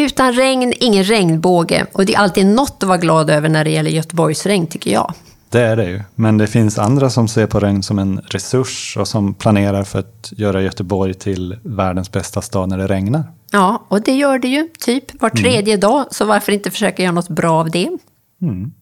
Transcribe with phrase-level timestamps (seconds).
[0.00, 1.86] Utan regn, ingen regnbåge.
[1.92, 5.14] Och det är alltid något att vara glad över när det gäller Göteborgsregn, tycker jag.
[5.50, 6.02] Det är det ju.
[6.14, 9.98] Men det finns andra som ser på regn som en resurs och som planerar för
[9.98, 13.24] att göra Göteborg till världens bästa stad när det regnar.
[13.50, 16.04] Ja, och det gör det ju, typ var tredje dag.
[16.10, 17.88] Så varför inte försöka göra något bra av det?
[18.42, 18.72] Mm.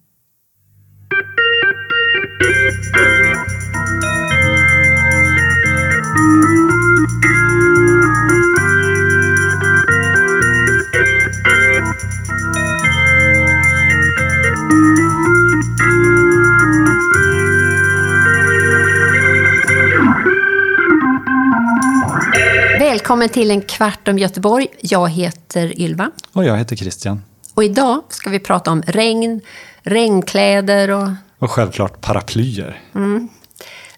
[23.08, 24.66] Välkommen till en kvart om Göteborg.
[24.80, 26.10] Jag heter Ylva.
[26.32, 27.22] Och jag heter Christian.
[27.54, 29.40] Och idag ska vi prata om regn,
[29.82, 31.08] regnkläder och...
[31.38, 32.82] Och självklart paraplyer.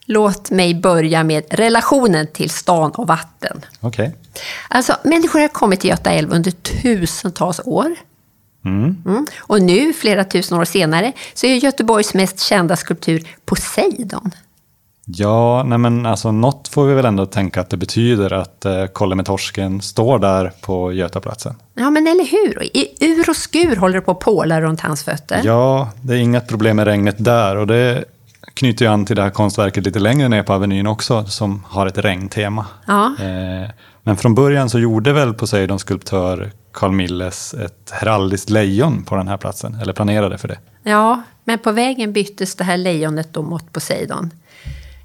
[0.04, 3.64] Låt mig börja med relationen till stan och vatten.
[3.80, 4.16] Okej.
[4.68, 7.94] Alltså, människor har kommit till Göta älv under tusentals år.
[8.64, 9.26] Mm.
[9.38, 14.30] Och nu, flera tusen år senare, så är Göteborgs mest kända skulptur Poseidon.
[15.16, 18.86] Ja, nej men alltså något får vi väl ändå tänka att det betyder att eh,
[18.86, 21.54] Kolle med torsken står där på Götaplatsen.
[21.74, 22.76] Ja, men eller hur?
[22.76, 25.40] I ur och skur håller det på att påla runt hans fötter.
[25.44, 28.04] Ja, det är inget problem med regnet där och det
[28.54, 31.86] knyter ju an till det här konstverket lite längre ner på Avenyn också som har
[31.86, 32.66] ett regntema.
[32.86, 33.06] Ja.
[33.06, 33.70] Eh,
[34.02, 39.28] men från början så gjorde väl Poseidons skulptör Carl Milles ett heraldiskt lejon på den
[39.28, 40.58] här platsen, eller planerade för det.
[40.82, 44.30] Ja, men på vägen byttes det här lejonet då mot Poseidon.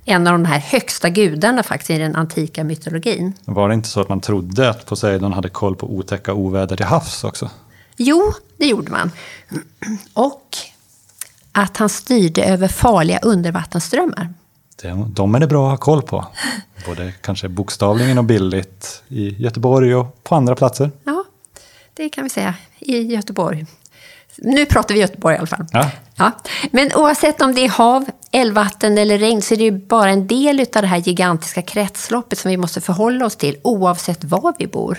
[0.07, 3.33] En av de här högsta gudarna faktiskt i den antika mytologin.
[3.45, 6.85] Var det inte så att man trodde att Poseidon hade koll på otäcka oväder till
[6.85, 7.49] havs också?
[7.97, 9.11] Jo, det gjorde man.
[10.13, 10.57] Och
[11.51, 14.33] att han styrde över farliga undervattensströmmar.
[14.81, 16.25] Det, de är det bra att ha koll på.
[16.85, 20.91] Både kanske bokstavligen och bildligt i Göteborg och på andra platser.
[21.03, 21.23] Ja,
[21.93, 23.65] det kan vi säga i Göteborg.
[24.37, 25.65] Nu pratar vi Göteborg i alla fall.
[25.71, 25.91] Ja.
[26.15, 26.31] Ja.
[26.71, 30.27] Men oavsett om det är hav, älvvatten eller regn så är det ju bara en
[30.27, 34.67] del av det här gigantiska kretsloppet som vi måste förhålla oss till oavsett var vi
[34.67, 34.97] bor.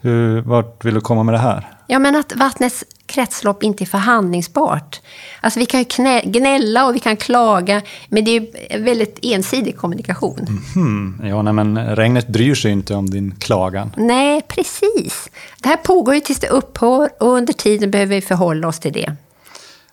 [0.00, 1.72] Hur, vart vill du komma med det här?
[1.86, 5.00] Ja, men att vattnets kretslopp inte är förhandlingsbart.
[5.40, 9.76] Alltså vi kan knä, gnälla och vi kan klaga, men det är en väldigt ensidig
[9.76, 10.62] kommunikation.
[10.74, 13.92] Hmm, ja, nej, men regnet bryr sig inte om din klagan.
[13.96, 15.30] Nej, precis.
[15.62, 18.92] Det här pågår ju tills det upphör och under tiden behöver vi förhålla oss till
[18.92, 19.16] det.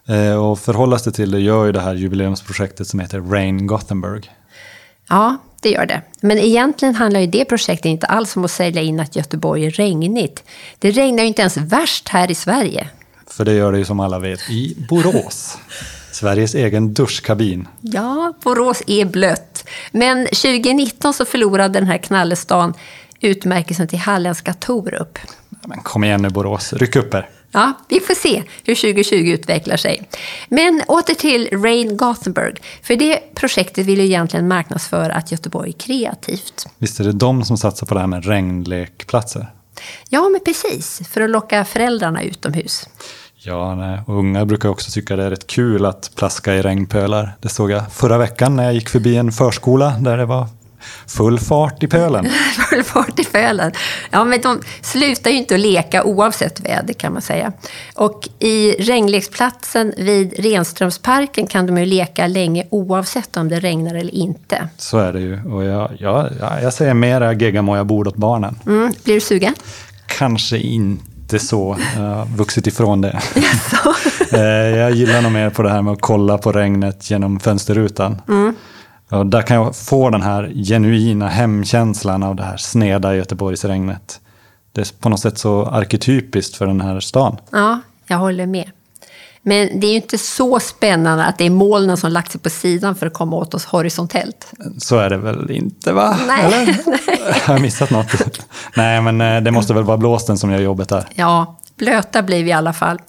[0.07, 4.31] Eh, och förhållas det till det gör ju det här jubileumsprojektet som heter Rain Gothenburg.
[5.09, 6.01] Ja, det gör det.
[6.21, 9.71] Men egentligen handlar ju det projektet inte alls om att sälja in att Göteborg är
[9.71, 10.43] regnigt.
[10.79, 12.87] Det regnar ju inte ens värst här i Sverige.
[13.37, 15.57] För det gör det ju som alla vet i Borås.
[16.11, 17.67] Sveriges egen duschkabin.
[17.81, 19.67] Ja, Borås är blött.
[19.91, 22.73] Men 2019 så förlorade den här knallestan
[23.19, 25.19] utmärkelsen till halländska Torup.
[25.49, 27.29] Men kom igen nu Borås, ryck upp er.
[27.51, 30.09] Ja, vi får se hur 2020 utvecklar sig.
[30.49, 32.61] Men åter till Rain Gothenburg.
[32.83, 36.67] För det projektet vill ju egentligen marknadsföra att Göteborg är kreativt.
[36.77, 39.47] Visst är det de som satsar på det här med regnlekplatser?
[40.09, 41.01] Ja, men precis.
[41.09, 42.89] För att locka föräldrarna utomhus.
[43.47, 43.99] Ja, nej.
[44.05, 47.35] och unga brukar också tycka det är rätt kul att plaska i regnpölar.
[47.39, 50.47] Det såg jag förra veckan när jag gick förbi en förskola där det var
[51.07, 52.25] full fart i pölen.
[52.69, 53.71] Full fart i fölen.
[54.11, 57.53] Ja, men de slutar ju inte att leka oavsett väder kan man säga.
[57.95, 64.15] Och i regnleksplatsen vid Renströmsparken kan de ju leka länge oavsett om det regnar eller
[64.15, 64.67] inte.
[64.77, 65.43] Så är det ju.
[65.43, 68.59] Och jag, ja, ja, jag säger mera geggamoja bord åt barnen.
[68.65, 69.53] Mm, blir du sugen?
[70.07, 71.77] Kanske inte så.
[71.95, 73.21] Jag har vuxit ifrån det.
[74.31, 74.41] Eh,
[74.77, 78.21] jag gillar nog mer på det här med att kolla på regnet genom fönsterrutan.
[79.09, 84.21] Och där kan jag få den här genuina hemkänslan av det här sneda Göteborgsregnet.
[84.71, 87.37] Det är på något sätt så arketypiskt för den här stan.
[87.51, 88.71] Ja, jag håller med.
[89.47, 92.49] Men det är ju inte så spännande att det är molnen som lagt sig på
[92.49, 94.51] sidan för att komma åt oss horisontellt.
[94.77, 96.17] Så är det väl inte va?
[96.27, 96.45] Nej.
[96.45, 97.45] Eller?
[97.47, 98.07] Har jag missat något?
[98.75, 101.07] Nej, men eh, det måste väl vara blåsten som gör jobbet där.
[101.15, 102.99] Ja, blöta blir vi i alla fall.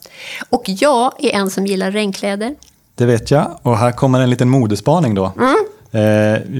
[0.50, 2.54] Och jag är en som gillar regnkläder.
[2.94, 3.58] Det vet jag.
[3.62, 5.24] Och här kommer en liten modespaning då.
[5.24, 5.32] Eh,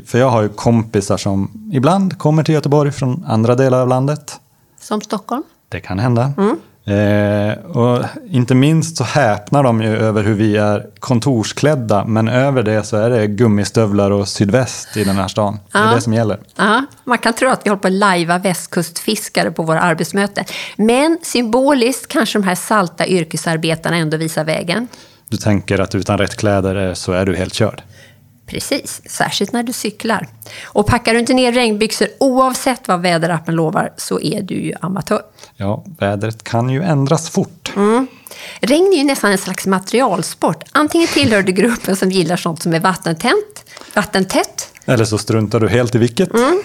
[0.06, 4.40] för jag har ju kompisar som ibland kommer till Göteborg från andra delar av landet.
[4.80, 5.42] Som Stockholm.
[5.68, 6.32] Det kan hända.
[6.86, 12.04] Eh, och inte minst så häpnar de ju över hur vi är kontorsklädda.
[12.04, 15.58] Men över det så är det gummistövlar och sydväst i den här stan.
[15.72, 15.94] Det är Ja.
[15.94, 16.38] det som gäller.
[16.56, 20.44] Ja, man kan tro att vi håller på att lajva västkustfiskare på våra arbetsmöten.
[20.76, 24.88] Men symboliskt kanske de här salta yrkesarbetarna ändå visar vägen.
[25.28, 27.82] Du tänker att utan rätt kläder så är du helt körd.
[28.46, 30.28] Precis, särskilt när du cyklar.
[30.64, 35.22] Och packar du inte ner regnbyxor oavsett vad väderappen lovar så är du ju amatör.
[35.56, 37.72] Ja, vädret kan ju ändras fort.
[37.76, 38.06] Mm.
[38.60, 40.64] Regn är ju nästan en slags materialsport.
[40.72, 45.68] Antingen tillhör du gruppen som gillar sånt som är vattentätt, vattentätt Eller så struntar du
[45.68, 46.34] helt i vilket.
[46.34, 46.62] Mm.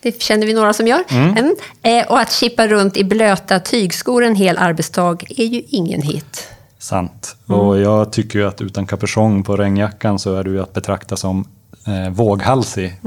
[0.00, 1.04] Det känner vi några som gör.
[1.08, 1.56] Mm.
[1.82, 6.48] Eh, och att chippa runt i blöta tygskor en hel arbetsdag är ju ingen hit.
[6.78, 7.36] Sant.
[7.46, 11.48] Och jag tycker ju att utan kapuschong på regnjackan så är du att betrakta som
[11.86, 13.00] eh, våghalsig.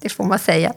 [0.00, 0.72] Det får man säga.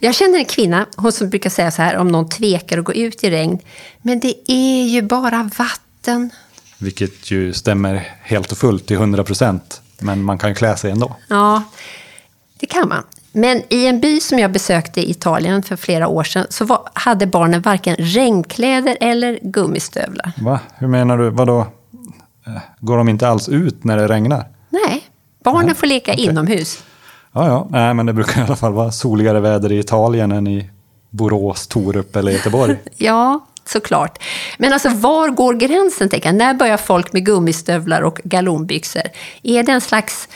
[0.00, 2.92] Jag känner en kvinna, hon som brukar säga så här om någon tvekar att gå
[2.94, 3.58] ut i regn.
[4.02, 6.30] Men det är ju bara vatten.
[6.78, 9.80] Vilket ju stämmer helt och fullt till 100 procent.
[9.98, 11.16] Men man kan klä sig ändå.
[11.28, 11.62] Ja,
[12.60, 13.02] det kan man.
[13.32, 16.88] Men i en by som jag besökte i Italien för flera år sedan så var,
[16.92, 20.32] hade barnen varken regnkläder eller gummistövlar.
[20.38, 20.60] Va?
[20.78, 21.30] Hur menar du?
[21.30, 21.60] Vadå?
[22.46, 24.48] Eh, Går de inte alls ut när det regnar?
[24.70, 25.04] Nej,
[25.44, 26.82] barnen får leka inomhus.
[27.34, 27.66] Ja, ja.
[27.70, 30.70] Nej, men det brukar i alla fall vara soligare väder i Italien än i
[31.10, 32.76] Borås, Torup eller Göteborg.
[32.96, 34.18] Ja, såklart.
[34.58, 36.36] Men alltså var går gränsen, tänker jag?
[36.36, 39.02] När börjar folk med gummistövlar och galonbyxor?
[39.42, 40.28] Är det en slags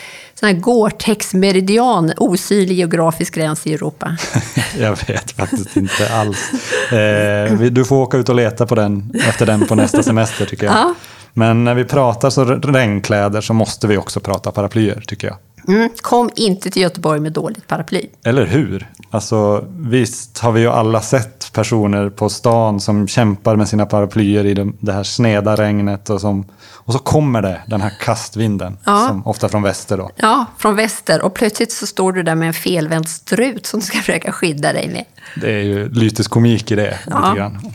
[0.52, 4.16] Gore-Tex-meridian, osynlig geografisk gräns i Europa?
[4.78, 6.52] Jag vet faktiskt inte alls.
[6.92, 10.66] Eh, du får åka ut och leta på den, efter den på nästa semester tycker
[10.66, 10.74] jag.
[10.74, 10.94] Ja.
[11.32, 15.36] Men när vi pratar så regnkläder så måste vi också prata paraplyer tycker jag.
[15.68, 18.06] Mm, kom inte till Göteborg med dåligt paraply.
[18.24, 18.90] Eller hur?
[19.10, 24.44] Alltså, visst har vi ju alla sett personer på stan som kämpar med sina paraplyer
[24.46, 28.78] i de- det här sneda regnet och, som, och så kommer det, den här kastvinden,
[28.86, 29.04] Ja.
[29.08, 30.10] som ofta från väster då.
[30.16, 31.22] Ja, från väster.
[31.24, 34.72] Och plötsligt så står du där med en felvänd strut som du ska försöka skydda
[34.72, 35.04] dig med.
[35.40, 36.98] Det är ju lyteskomik i det.
[37.10, 37.18] Ja.
[37.28, 37.72] Lite grann.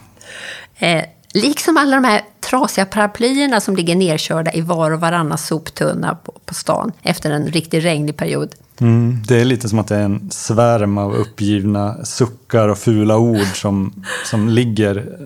[0.79, 1.03] Eh,
[1.33, 6.33] liksom alla de här trasiga paraplyerna som ligger nerkörda i var och varannan soptunna på,
[6.45, 8.55] på stan efter en riktigt regnig period.
[8.79, 13.17] Mm, det är lite som att det är en svärm av uppgivna suckar och fula
[13.17, 15.17] ord som, som ligger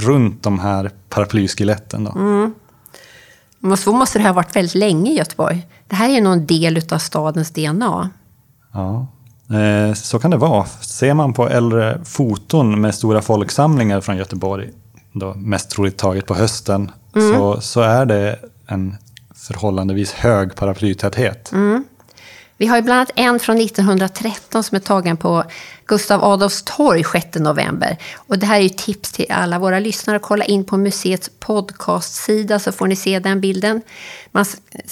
[0.00, 2.04] runt de här paraplyskeletten.
[2.04, 2.12] Då.
[3.58, 5.66] Men Så måste det ha varit väldigt länge i Göteborg.
[5.88, 8.10] Det här är nog en del av stadens DNA.
[8.72, 9.06] Ja,
[9.56, 10.64] eh, så kan det vara.
[10.66, 14.70] Ser man på äldre foton med stora folksamlingar från Göteborg,
[15.12, 16.90] då mest troligt taget på hösten,
[17.32, 18.96] så, så är det en
[19.34, 21.52] förhållandevis hög paraplytäthet.
[22.60, 25.44] Vi har ju bland annat en från 1913 som är tagen på
[25.86, 27.96] Gustav Adolfs torg 6 november.
[28.16, 30.18] Och det här är ju tips till alla våra lyssnare.
[30.18, 33.82] Kolla in på museets podcastsida så får ni se den bilden.
[34.32, 34.44] Man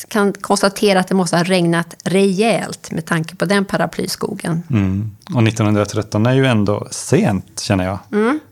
[0.08, 4.62] kan konstatera att det måste ha regnat rejält med tanke på den paraplyskogen.
[4.70, 5.16] Mm.
[5.34, 7.98] Och 1913 är ju ändå sent, känner jag.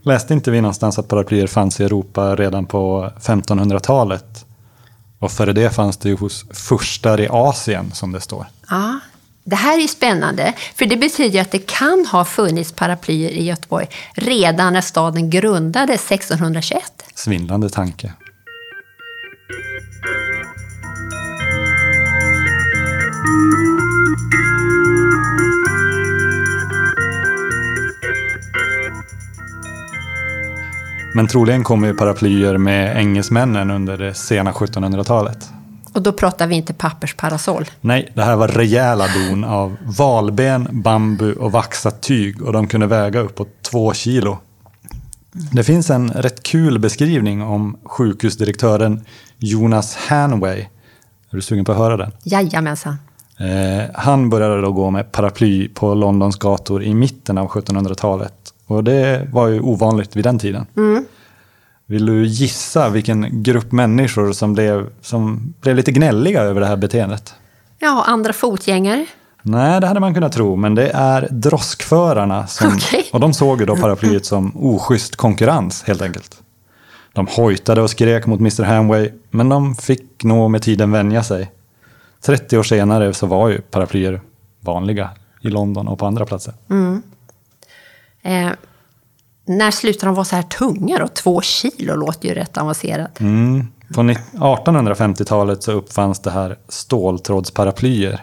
[0.02, 4.44] Läste inte vi någonstans att paraplyer fanns i Europa redan på 1500-talet?
[5.18, 8.46] Och före det fanns det ju hos furstar i Asien, som det står.
[8.70, 9.00] Ja,
[9.44, 13.88] det här är spännande, för det betyder att det kan ha funnits paraplyer i Göteborg
[14.14, 16.82] redan när staden grundades 1621.
[17.14, 18.12] Svindlande tanke.
[31.14, 35.55] Men troligen kom ju paraplyer med engelsmännen under det sena 1700-talet.
[35.96, 37.64] Och då pratar vi inte pappersparasoll.
[37.80, 42.86] Nej, det här var rejäla don av valben, bambu och vaxat tyg och de kunde
[42.86, 44.38] väga uppåt två kilo.
[45.32, 49.04] Det finns en rätt kul beskrivning om sjukhusdirektören
[49.38, 50.60] Jonas Hanway.
[51.30, 52.12] Är du sugen på att höra den?
[52.22, 52.96] Jajamensan.
[53.38, 58.34] Eh, han började då gå med paraply på Londons gator i mitten av 1700-talet.
[58.66, 60.66] Och det var ju ovanligt vid den tiden.
[61.86, 66.76] Vill du gissa vilken grupp människor som blev, som blev lite gnälliga över det här
[66.76, 67.34] beteendet?
[67.78, 69.06] Ja, andra fotgängare.
[69.42, 72.46] Nej, det hade man kunnat tro, men det är droskförarna.
[72.46, 73.08] Som, Okej.
[73.12, 76.42] Och de såg ju då paraplyet som oschysst konkurrens, helt enkelt.
[77.12, 81.50] De hojtade och skrek mot Mr Hamway, men de fick nog med tiden vänja sig.
[82.20, 84.20] 30 år senare så var ju paraplyer
[84.60, 86.54] vanliga i London och på andra platser.
[88.22, 88.48] Eh,
[89.46, 91.08] när slutade de vara så här tunga då?
[91.08, 93.20] Två kilo låter ju rätt avancerat.
[93.20, 93.66] Mm.
[93.94, 98.20] På ni- 1850-talet så uppfanns det här ståltrådsparaplyer.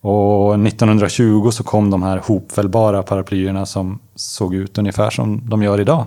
[0.00, 5.80] Och 1920 så kom de här hopfällbara paraplyerna som såg ut ungefär som de gör
[5.80, 6.06] idag.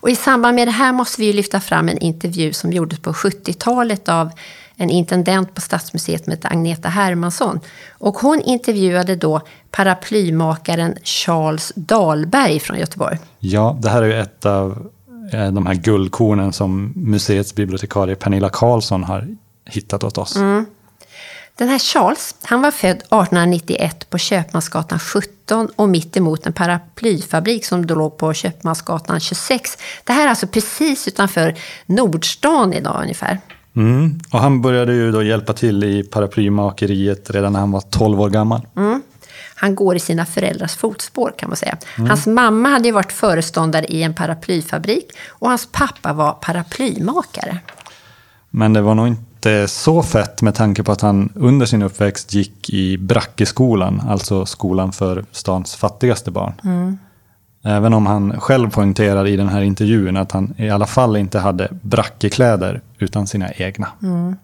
[0.00, 3.12] Och i samband med det här måste vi lyfta fram en intervju som gjordes på
[3.12, 4.30] 70-talet av
[4.76, 7.60] en intendent på Stadsmuseet som heter Agneta Hermansson.
[7.92, 9.40] Och hon intervjuade då
[9.70, 13.18] paraplymakaren Charles Dahlberg från Göteborg.
[13.38, 14.90] Ja, det här är ju ett av
[15.32, 20.36] eh, de här guldkornen som museets bibliotekarie Pernilla Karlsson har hittat åt oss.
[21.56, 27.64] Den här Charles, han var född 1891 på Köpmansgatan 17 och mitt emot en paraplyfabrik
[27.64, 29.78] som då låg på Köpmansgatan 26.
[30.04, 31.54] Det här är alltså precis utanför
[31.86, 33.40] Nordstan idag ungefär.
[33.76, 34.20] Mm.
[34.30, 38.30] Och han började ju då hjälpa till i paraplymakeriet redan när han var 12 år
[38.30, 38.60] gammal.
[38.76, 39.02] Mm.
[39.56, 41.76] Han går i sina föräldrars fotspår kan man säga.
[41.98, 42.10] Mm.
[42.10, 47.58] Hans mamma hade ju varit föreståndare i en paraplyfabrik och hans pappa var paraplymakare.
[48.50, 52.34] Men det var nog inte så fett med tanke på att han under sin uppväxt
[52.34, 56.52] gick i Brackeskolan, alltså skolan för stans fattigaste barn.
[56.64, 56.98] Mm.
[57.66, 61.38] Även om han själv poängterar i den här intervjun att han i alla fall inte
[61.38, 63.88] hade brackekläder utan sina egna.
[64.02, 64.36] Mm.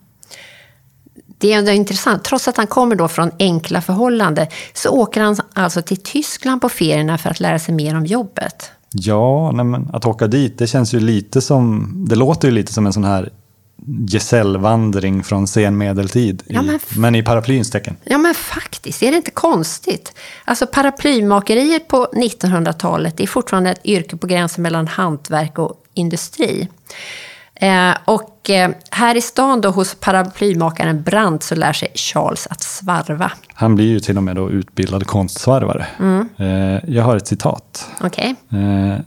[1.39, 2.25] Det är ändå intressant.
[2.25, 6.69] Trots att han kommer då från enkla förhållanden så åker han alltså till Tyskland på
[6.69, 8.71] ferierna för att lära sig mer om jobbet.
[8.93, 12.87] Ja, nej att åka dit, det känns ju lite som, det låter ju lite som
[12.87, 13.31] en sån här
[14.09, 17.97] gesällvandring från sen medeltid, ja, men, i, men i paraplyns tecken.
[18.05, 19.03] Ja, men faktiskt.
[19.03, 20.13] Är det inte konstigt?
[20.45, 26.69] Alltså paraplymakeriet på 1900-talet är fortfarande ett yrke på gränsen mellan hantverk och industri.
[27.61, 32.63] Eh, och eh, här i stan då hos paraplymakaren Brandt så lär sig Charles att
[32.63, 33.33] svarva.
[33.55, 35.87] Han blir ju till och med då utbildad konstsvarvare.
[35.99, 36.29] Mm.
[36.37, 37.87] Eh, jag har ett citat.
[38.05, 38.35] Okay.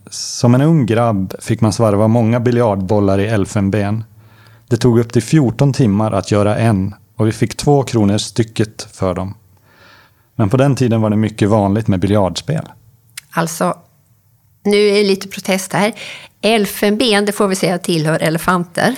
[0.10, 4.04] Som en ung grabb fick man svarva många biljardbollar i elfenben
[4.68, 8.88] det tog upp till 14 timmar att göra en och vi fick två kronor stycket
[8.92, 9.34] för dem.
[10.36, 12.70] Men på den tiden var det mycket vanligt med biljardspel.
[13.32, 13.78] Alltså,
[14.64, 15.94] nu är det lite protest här.
[16.42, 18.96] Elfenben, det får vi säga tillhör elefanter.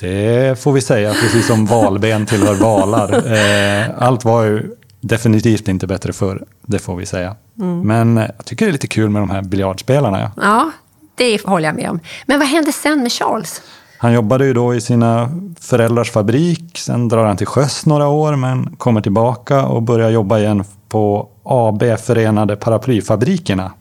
[0.00, 3.10] Det får vi säga, precis som valben tillhör valar.
[3.30, 7.36] Eh, allt var ju definitivt inte bättre förr, det får vi säga.
[7.60, 7.80] Mm.
[7.80, 10.20] Men jag tycker det är lite kul med de här biljardspelarna.
[10.20, 10.30] Ja.
[10.36, 10.70] ja,
[11.14, 12.00] det håller jag med om.
[12.26, 13.62] Men vad hände sen med Charles?
[13.98, 18.36] Han jobbade ju då i sina föräldrars fabrik, sen drar han till sjöss några år
[18.36, 23.72] men kommer tillbaka och börjar jobba igen på AB Förenade Paraplyfabrikerna.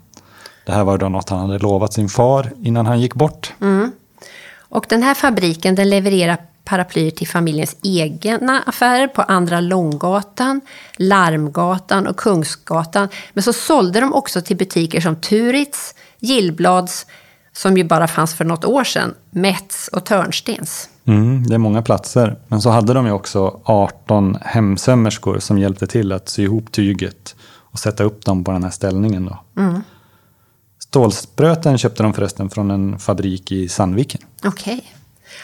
[0.69, 3.53] Det här var då något han hade lovat sin far innan han gick bort.
[3.61, 3.91] Mm.
[4.59, 10.61] Och den här fabriken den levererar paraplyer till familjens egna affärer på Andra Långgatan,
[10.97, 13.07] Larmgatan och Kungsgatan.
[13.33, 17.05] Men så sålde de också till butiker som Turitz, Gillblads,
[17.53, 20.89] som ju bara fanns för något år sedan, Mets och Törnstens.
[21.05, 22.39] Mm, det är många platser.
[22.47, 27.35] Men så hade de ju också 18 hemsömmerskor som hjälpte till att sy ihop tyget
[27.71, 29.25] och sätta upp dem på den här ställningen.
[29.25, 29.61] Då.
[29.61, 29.81] Mm.
[30.89, 34.21] Stålspröten köpte de förresten från en fabrik i Sandviken.
[34.43, 34.73] Okej.
[34.73, 34.85] Okay.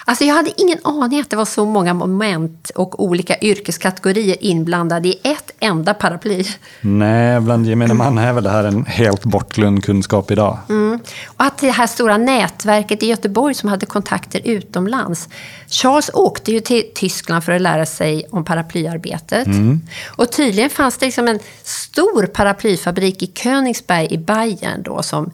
[0.06, 5.08] Alltså jag hade ingen aning att det var så många moment och olika yrkeskategorier inblandade
[5.08, 6.43] i ett enda paraply.
[6.81, 10.57] Nej, bland gemene man är väl det här en helt bortglömd kunskap idag.
[10.69, 11.00] Mm.
[11.25, 15.29] Och att det här stora nätverket i Göteborg som hade kontakter utomlands.
[15.67, 19.47] Charles åkte ju till Tyskland för att lära sig om paraplyarbetet.
[19.47, 19.81] Mm.
[20.05, 25.31] Och tydligen fanns det liksom en stor paraplyfabrik i Königsberg i Bayern då som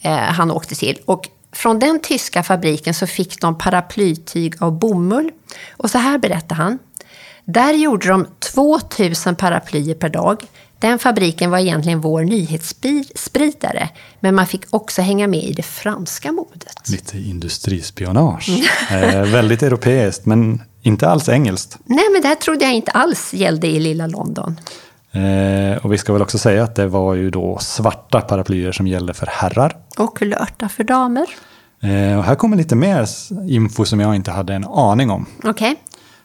[0.00, 0.98] eh, han åkte till.
[1.04, 5.30] Och från den tyska fabriken så fick de paraplytyg av bomull.
[5.76, 6.78] Och så här berättar han.
[7.44, 10.42] Där gjorde de 2000 paraplyer per dag.
[10.78, 13.88] Den fabriken var egentligen vår nyhetsspridare,
[14.20, 16.88] men man fick också hänga med i det franska modet.
[16.88, 18.48] Lite industrispionage.
[18.90, 21.78] eh, väldigt europeiskt, men inte alls engelskt.
[21.84, 24.60] Nej, men det här trodde jag inte alls gällde i lilla London.
[25.12, 28.86] Eh, och vi ska väl också säga att det var ju då svarta paraplyer som
[28.86, 29.76] gällde för herrar.
[29.98, 31.26] Och kulörta för damer.
[31.82, 33.08] Eh, och här kommer lite mer
[33.48, 35.26] info som jag inte hade en aning om.
[35.44, 35.74] Okay.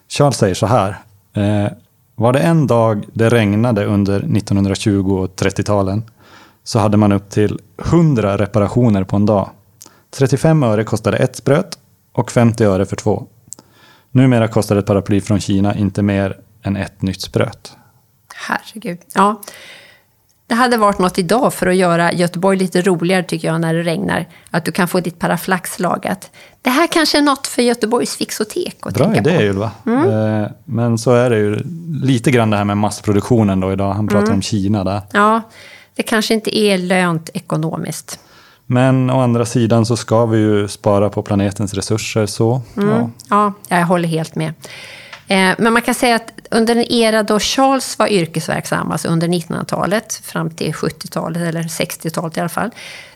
[0.08, 0.96] Charles säger så här.
[1.32, 1.66] Eh,
[2.14, 6.04] var det en dag det regnade under 1920 och 30-talen
[6.64, 9.50] så hade man upp till 100 reparationer på en dag.
[10.10, 11.78] 35 öre kostade ett spröt
[12.12, 13.26] och 50 öre för två.
[14.10, 17.76] Numera kostar ett paraply från Kina inte mer än ett nytt spröt.
[18.34, 18.98] Herregud.
[19.14, 19.40] Ja.
[20.50, 23.82] Det hade varit något idag för att göra Göteborg lite roligare tycker jag när det
[23.82, 24.26] regnar.
[24.50, 26.30] Att du kan få ditt paraflax lagat.
[26.62, 29.42] Det här kanske är något för Göteborgs fixotek att Bra tänka idé på.
[29.42, 29.70] Ylva.
[29.86, 30.42] Mm.
[30.42, 31.58] Eh, men så är det ju
[32.02, 33.92] lite grann det här med massproduktionen då idag.
[33.92, 34.34] Han pratar mm.
[34.34, 35.00] om Kina där.
[35.12, 35.42] Ja,
[35.94, 38.18] det kanske inte är lönt ekonomiskt.
[38.66, 42.26] Men å andra sidan så ska vi ju spara på planetens resurser.
[42.26, 42.88] Så, mm.
[42.88, 43.10] ja.
[43.68, 44.54] ja, jag håller helt med.
[45.28, 49.28] Eh, men man kan säga att under en era då Charles var yrkesverksam, alltså under
[49.28, 52.70] 1900-talet fram till 70-talet, eller 60-talet i alla fall,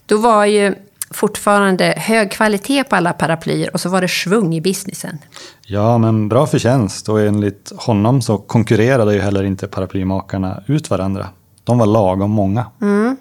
[0.06, 0.74] då var ju
[1.10, 5.18] fortfarande hög kvalitet på alla paraplyer och så var det svung i businessen.
[5.66, 11.28] Ja, men bra förtjänst och enligt honom så konkurrerade ju heller inte paraplymakarna ut varandra.
[11.64, 12.66] De var lagom många.
[12.82, 13.16] Mm.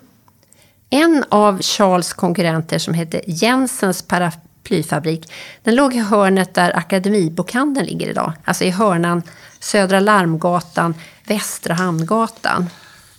[0.89, 4.31] En av Charles konkurrenter som hette Jensens para
[4.63, 5.31] paraplyfabrik.
[5.63, 8.33] Den låg i hörnet där Akademibokhandeln ligger idag.
[8.43, 9.21] Alltså i hörnan
[9.59, 10.95] Södra Larmgatan,
[11.27, 12.69] Västra Hamngatan.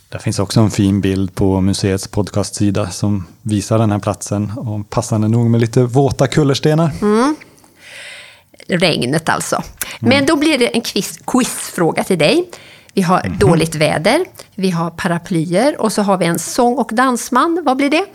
[0.09, 4.51] Där finns också en fin bild på museets podcastsida som visar den här platsen.
[4.51, 6.91] Och passande nog med lite våta kullerstenar.
[7.01, 7.35] Mm.
[8.67, 9.63] Regnet alltså.
[9.99, 10.25] Men mm.
[10.25, 12.49] då blir det en quiz, quizfråga till dig.
[12.93, 13.37] Vi har mm.
[13.37, 14.25] dåligt väder,
[14.55, 17.61] vi har paraplyer och så har vi en sång och dansman.
[17.65, 18.05] Vad blir det?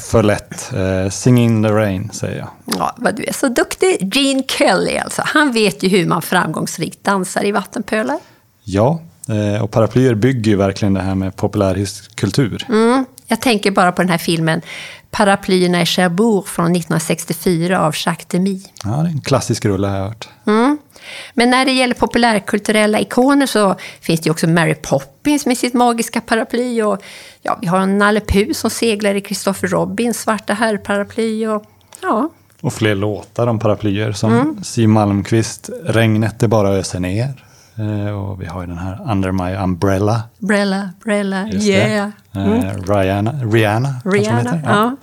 [0.00, 0.72] För lätt.
[0.74, 2.48] Uh, Sing in the rain, säger jag.
[2.78, 4.16] Ja, vad du är så duktig.
[4.16, 5.22] Gene Kelly alltså.
[5.24, 8.18] Han vet ju hur man framgångsrikt dansar i vattenpölar.
[8.64, 12.66] Ja, eh, och paraplyer bygger ju verkligen det här med populärkultur.
[12.68, 13.04] Mm.
[13.26, 14.60] Jag tänker bara på den här filmen
[15.10, 18.60] Paraplyerna i Cherbourg från 1964 av Jacques Demy.
[18.84, 20.28] Ja, det är en klassisk rulle har jag hört.
[20.46, 20.78] Mm.
[21.34, 25.74] Men när det gäller populärkulturella ikoner så finns det ju också Mary Poppins med sitt
[25.74, 26.82] magiska paraply.
[26.82, 27.02] Och,
[27.42, 31.46] ja, vi har en Nalle Puh som seglar i Christopher Robins svarta herrparaply.
[31.46, 31.64] Och,
[32.02, 32.30] ja.
[32.60, 34.64] och fler låtar om paraplyer som mm.
[34.64, 37.46] Siw Malmkvist, Regnet är bara öser ner.
[37.78, 40.22] Eh, och vi har ju den här Under My Umbrella.
[40.40, 42.10] Umbrella, Umbrella, yeah.
[42.32, 42.52] Mm.
[42.52, 44.70] Uh, Rihanna, Rihanna, Rihanna ja.
[44.70, 44.96] ja.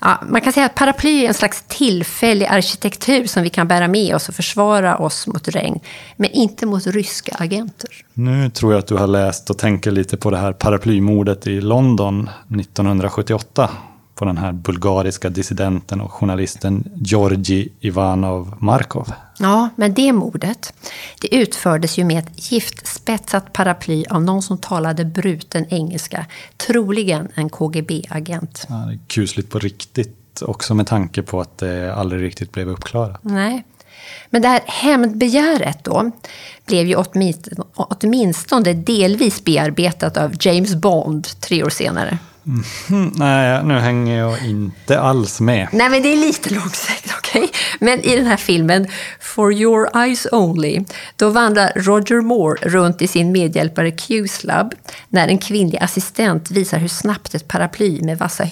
[0.00, 3.88] Ja, man kan säga att paraply är en slags tillfällig arkitektur som vi kan bära
[3.88, 5.80] med oss och försvara oss mot regn,
[6.16, 7.90] men inte mot ryska agenter.
[8.14, 11.60] Nu tror jag att du har läst och tänker lite på det här paraplymordet i
[11.60, 12.30] London
[12.60, 13.70] 1978
[14.20, 19.12] på den här bulgariska dissidenten och journalisten Georgi Ivanov Markov.
[19.38, 20.72] Ja, men det mordet
[21.20, 27.48] det utfördes ju med ett giftspetsat paraply av någon som talade bruten engelska, troligen en
[27.48, 28.66] KGB-agent.
[28.68, 32.68] Ja, det är kusligt på riktigt, också med tanke på att det aldrig riktigt blev
[32.68, 33.18] uppklarat.
[33.22, 33.64] Nej.
[34.30, 36.10] Men det här hämndbegäret då
[36.66, 42.18] blev ju åtminstone, åtminstone delvis bearbetat av James Bond tre år senare.
[42.46, 45.68] Mm, nej, nu hänger jag inte alls med.
[45.72, 47.42] Nej, men det är lite långsökt, okej?
[47.42, 47.60] Okay?
[47.80, 48.86] Men i den här filmen,
[49.20, 50.84] For your eyes only,
[51.16, 54.74] då vandrar Roger Moore runt i sin medhjälpare Q-slab
[55.08, 58.46] när en kvinnlig assistent visar hur snabbt ett paraply med vassa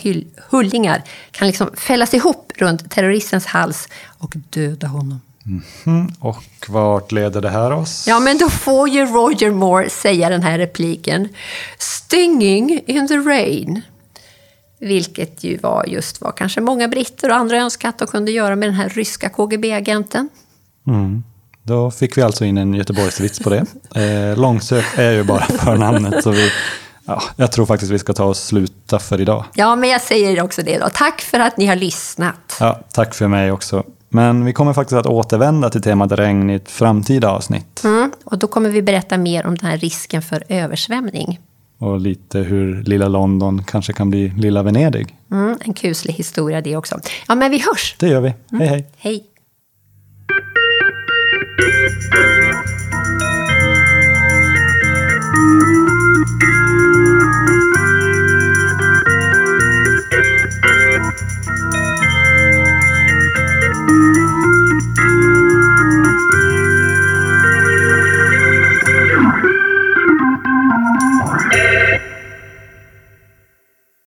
[0.50, 5.20] hullingar kan liksom fällas ihop runt terroristens hals och döda honom.
[5.86, 8.04] Mm, och vart leder det här oss?
[8.08, 11.28] Ja, men då får ju Roger Moore säga den här repliken.
[11.78, 13.82] Stinging in the rain.
[14.80, 18.56] Vilket ju var just vad kanske många britter och andra önskade att de kunde göra
[18.56, 20.28] med den här ryska KGB-agenten.
[20.86, 21.24] Mm.
[21.62, 23.66] Då fick vi alltså in en Göteborgsvits på det.
[23.94, 26.22] Eh, långsökt är ju bara förnamnet.
[26.22, 26.50] Så vi,
[27.04, 29.44] ja, jag tror faktiskt vi ska ta och sluta för idag.
[29.54, 30.88] Ja, men jag säger också det då.
[30.94, 32.56] Tack för att ni har lyssnat.
[32.60, 33.84] Ja, tack för mig också.
[34.08, 37.84] Men vi kommer faktiskt att återvända till temat regn i ett framtida avsnitt.
[37.84, 41.40] Mm, och då kommer vi berätta mer om den här risken för översvämning.
[41.78, 45.16] Och lite hur lilla London kanske kan bli lilla Venedig.
[45.30, 47.00] Mm, en kuslig historia det också.
[47.28, 47.96] Ja, men vi hörs!
[47.98, 48.34] Det gör vi.
[48.52, 48.68] Mm.
[48.68, 48.86] Hej, hej.
[48.98, 49.24] Hej.